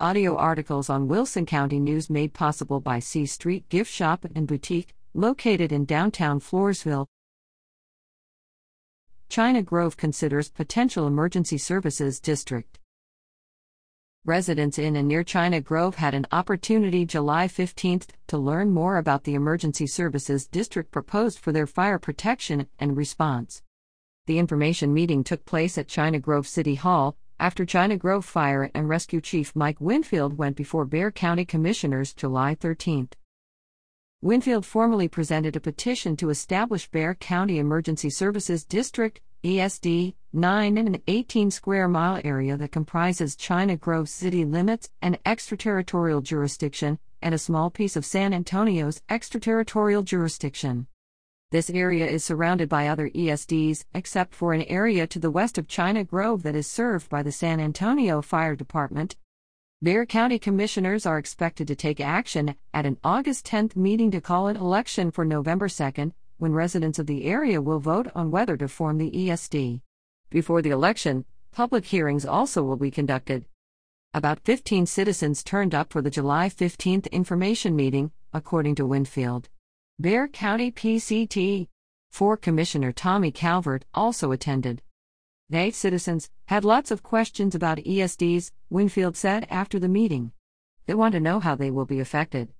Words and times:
Audio 0.00 0.36
articles 0.36 0.90
on 0.90 1.06
Wilson 1.06 1.46
County 1.46 1.78
News 1.78 2.10
made 2.10 2.34
possible 2.34 2.80
by 2.80 2.98
C 2.98 3.26
Street 3.26 3.68
Gift 3.68 3.88
Shop 3.88 4.26
and 4.34 4.44
Boutique, 4.44 4.92
located 5.14 5.70
in 5.70 5.84
downtown 5.84 6.40
Floresville. 6.40 7.06
China 9.28 9.62
Grove 9.62 9.96
considers 9.96 10.50
potential 10.50 11.06
emergency 11.06 11.58
services 11.58 12.18
district. 12.18 12.80
Residents 14.24 14.80
in 14.80 14.96
and 14.96 15.06
near 15.06 15.22
China 15.22 15.60
Grove 15.60 15.94
had 15.94 16.12
an 16.12 16.26
opportunity 16.32 17.06
July 17.06 17.46
15 17.46 18.00
to 18.26 18.36
learn 18.36 18.72
more 18.72 18.96
about 18.96 19.22
the 19.22 19.34
emergency 19.34 19.86
services 19.86 20.48
district 20.48 20.90
proposed 20.90 21.38
for 21.38 21.52
their 21.52 21.68
fire 21.68 22.00
protection 22.00 22.66
and 22.80 22.96
response. 22.96 23.62
The 24.26 24.40
information 24.40 24.92
meeting 24.92 25.22
took 25.22 25.44
place 25.44 25.78
at 25.78 25.86
China 25.86 26.18
Grove 26.18 26.48
City 26.48 26.74
Hall, 26.74 27.16
after 27.44 27.66
China 27.66 27.94
Grove 27.94 28.24
Fire 28.24 28.70
and 28.74 28.88
Rescue 28.88 29.20
Chief 29.20 29.54
Mike 29.54 29.78
Winfield 29.78 30.38
went 30.38 30.56
before 30.56 30.86
Bexar 30.86 31.10
County 31.10 31.44
Commissioners 31.44 32.14
July 32.14 32.54
13. 32.54 33.10
Winfield 34.22 34.64
formally 34.64 35.08
presented 35.08 35.54
a 35.54 35.60
petition 35.60 36.16
to 36.16 36.30
establish 36.30 36.88
Bexar 36.90 37.16
County 37.16 37.58
Emergency 37.58 38.08
Services 38.08 38.64
District, 38.64 39.20
ESD, 39.44 40.14
9 40.32 40.78
in 40.78 40.86
an 40.88 41.02
18 41.06 41.50
square 41.50 41.86
mile 41.86 42.18
area 42.24 42.56
that 42.56 42.72
comprises 42.72 43.36
China 43.36 43.76
Grove 43.76 44.08
city 44.08 44.46
limits 44.46 44.88
and 45.02 45.18
extraterritorial 45.26 46.22
jurisdiction, 46.22 46.98
and 47.20 47.34
a 47.34 47.38
small 47.46 47.68
piece 47.68 47.94
of 47.94 48.06
San 48.06 48.32
Antonio's 48.32 49.02
extraterritorial 49.10 50.02
jurisdiction. 50.02 50.86
This 51.54 51.70
area 51.70 52.04
is 52.04 52.24
surrounded 52.24 52.68
by 52.68 52.88
other 52.88 53.10
ESDs, 53.10 53.84
except 53.94 54.34
for 54.34 54.54
an 54.54 54.62
area 54.62 55.06
to 55.06 55.20
the 55.20 55.30
west 55.30 55.56
of 55.56 55.68
China 55.68 56.02
Grove 56.02 56.42
that 56.42 56.56
is 56.56 56.66
served 56.66 57.08
by 57.08 57.22
the 57.22 57.30
San 57.30 57.60
Antonio 57.60 58.22
Fire 58.22 58.56
Department. 58.56 59.14
Bexar 59.80 60.04
County 60.06 60.40
Commissioners 60.40 61.06
are 61.06 61.16
expected 61.16 61.68
to 61.68 61.76
take 61.76 62.00
action 62.00 62.56
at 62.72 62.86
an 62.86 62.98
August 63.04 63.44
10 63.44 63.70
meeting 63.76 64.10
to 64.10 64.20
call 64.20 64.48
an 64.48 64.56
election 64.56 65.12
for 65.12 65.24
November 65.24 65.68
2, 65.68 66.12
when 66.38 66.50
residents 66.50 66.98
of 66.98 67.06
the 67.06 67.24
area 67.24 67.62
will 67.62 67.78
vote 67.78 68.10
on 68.16 68.32
whether 68.32 68.56
to 68.56 68.66
form 68.66 68.98
the 68.98 69.12
ESD. 69.12 69.80
Before 70.30 70.60
the 70.60 70.70
election, 70.70 71.24
public 71.52 71.84
hearings 71.84 72.26
also 72.26 72.64
will 72.64 72.76
be 72.76 72.90
conducted. 72.90 73.44
About 74.12 74.40
15 74.40 74.86
citizens 74.86 75.44
turned 75.44 75.72
up 75.72 75.92
for 75.92 76.02
the 76.02 76.10
July 76.10 76.48
15 76.48 77.04
information 77.12 77.76
meeting, 77.76 78.10
according 78.32 78.74
to 78.74 78.86
Winfield. 78.86 79.48
Bexar 80.00 80.26
County 80.26 80.72
PCT. 80.72 81.68
4 82.10 82.36
Commissioner 82.38 82.90
Tommy 82.90 83.30
Calvert 83.30 83.84
also 83.94 84.32
attended. 84.32 84.82
They, 85.48 85.70
citizens, 85.70 86.30
had 86.46 86.64
lots 86.64 86.90
of 86.90 87.04
questions 87.04 87.54
about 87.54 87.78
ESDs, 87.78 88.50
Winfield 88.70 89.16
said 89.16 89.46
after 89.50 89.78
the 89.78 89.88
meeting. 89.88 90.32
They 90.86 90.94
want 90.94 91.12
to 91.12 91.20
know 91.20 91.38
how 91.38 91.54
they 91.54 91.70
will 91.70 91.84
be 91.84 92.00
affected. 92.00 92.52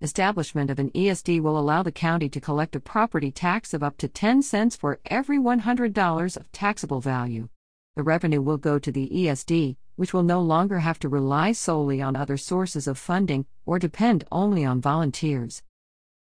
Establishment 0.00 0.68
of 0.68 0.80
an 0.80 0.90
ESD 0.90 1.40
will 1.40 1.56
allow 1.56 1.84
the 1.84 1.92
county 1.92 2.28
to 2.28 2.40
collect 2.40 2.74
a 2.74 2.80
property 2.80 3.30
tax 3.30 3.72
of 3.72 3.84
up 3.84 3.96
to 3.98 4.08
10 4.08 4.42
cents 4.42 4.74
for 4.74 4.98
every 5.06 5.38
$100 5.38 6.36
of 6.36 6.50
taxable 6.50 7.00
value. 7.00 7.48
The 7.94 8.02
revenue 8.02 8.42
will 8.42 8.58
go 8.58 8.80
to 8.80 8.90
the 8.90 9.08
ESD, 9.10 9.76
which 9.94 10.12
will 10.12 10.24
no 10.24 10.40
longer 10.40 10.80
have 10.80 10.98
to 10.98 11.08
rely 11.08 11.52
solely 11.52 12.02
on 12.02 12.16
other 12.16 12.36
sources 12.36 12.88
of 12.88 12.98
funding 12.98 13.46
or 13.64 13.78
depend 13.78 14.24
only 14.32 14.64
on 14.64 14.80
volunteers. 14.80 15.62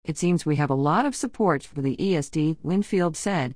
It 0.04 0.18
seems 0.18 0.46
we 0.46 0.56
have 0.56 0.72
a 0.72 0.76
lot 0.76 1.06
of 1.06 1.16
support 1.16 1.64
for 1.64 1.82
the 1.82 1.96
ESD, 1.96 2.58
Winfield 2.64 3.16
said. 3.16 3.56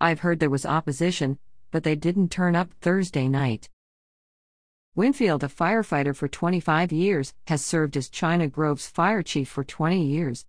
I've 0.00 0.20
heard 0.20 0.40
there 0.40 0.48
was 0.48 0.64
opposition, 0.64 1.38
but 1.70 1.84
they 1.84 1.94
didn't 1.94 2.30
turn 2.30 2.56
up 2.56 2.72
Thursday 2.80 3.28
night. 3.28 3.68
Winfield, 4.94 5.44
a 5.44 5.48
firefighter 5.48 6.16
for 6.16 6.28
25 6.28 6.92
years, 6.92 7.34
has 7.46 7.62
served 7.62 7.96
as 7.96 8.08
China 8.08 8.48
Grove's 8.48 8.86
fire 8.86 9.22
chief 9.22 9.48
for 9.50 9.64
20 9.64 10.02
years. 10.02 10.46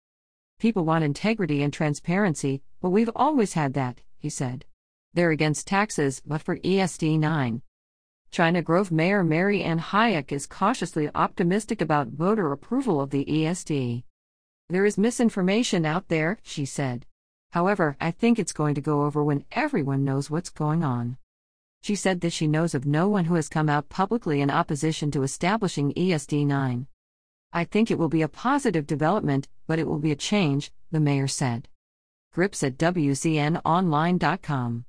People 0.59 0.86
want 0.86 1.03
integrity 1.03 1.61
and 1.61 1.73
transparency, 1.73 2.61
but 2.81 2.91
we've 2.91 3.11
always 3.14 3.53
had 3.53 3.73
that, 3.73 3.99
he 4.17 4.30
said. 4.30 4.65
They're 5.14 5.31
against 5.31 5.67
taxes, 5.67 6.21
but 6.25 6.42
for 6.42 6.58
ESD 6.58 7.20
9. 7.20 7.61
China 8.31 8.61
Grove 8.61 8.92
Mayor 8.92 9.23
Mary 9.25 9.61
Ann 9.61 9.80
Hayek 9.80 10.31
is 10.31 10.48
cautiously 10.48 11.10
optimistic 11.14 11.81
about 11.81 12.08
voter 12.08 12.52
approval 12.52 13.02
of 13.02 13.10
the 13.10 13.25
ESD. 13.25 14.04
There 14.73 14.86
is 14.88 14.98
misinformation 14.98 15.86
out 15.86 16.08
there, 16.08 16.39
she 16.42 16.66
said. 16.66 17.06
However, 17.52 17.95
I 18.02 18.10
think 18.10 18.39
it's 18.39 18.52
going 18.52 18.73
to 18.73 18.82
go 18.82 19.04
over 19.04 19.23
when 19.23 19.45
everyone 19.52 20.04
knows 20.04 20.32
what's 20.32 20.50
going 20.50 20.84
on. 20.84 21.17
She 21.84 21.94
said 21.94 22.22
that 22.22 22.34
she 22.34 22.48
knows 22.48 22.73
of 22.73 22.84
no 22.84 23.08
one 23.08 23.26
who 23.26 23.36
has 23.36 23.50
come 23.50 23.70
out 23.70 23.89
publicly 23.89 24.42
in 24.42 24.50
opposition 24.50 25.11
to 25.11 25.22
establishing 25.22 25.94
ESD 25.94 26.48
9. 26.48 26.88
I 27.54 27.64
think 27.66 27.92
it 27.92 28.00
will 28.00 28.10
be 28.10 28.23
a 28.23 28.28
positive 28.28 28.88
development, 28.88 29.48
but 29.67 29.78
it 29.78 29.86
will 29.86 30.00
be 30.00 30.11
a 30.11 30.16
change, 30.16 30.72
the 30.90 31.00
mayor 31.00 31.28
said. 31.28 31.70
Grips 32.32 32.64
at 32.64 32.80
WCNOnline.com. 32.80 34.86